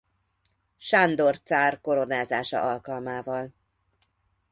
[0.77, 3.53] Sándor cár koronázása alkalmával.